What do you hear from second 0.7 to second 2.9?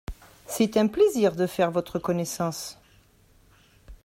un plaisir de faire votre connaissance.